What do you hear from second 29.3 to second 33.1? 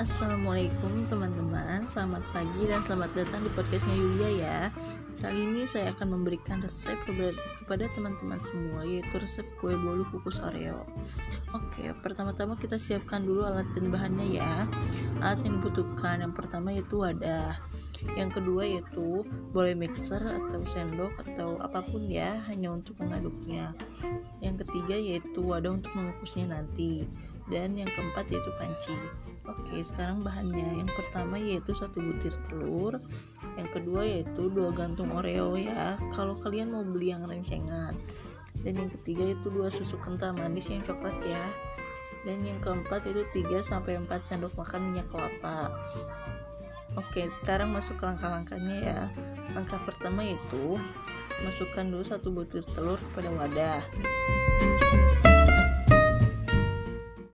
Oke sekarang bahannya. Yang pertama yaitu satu butir telur.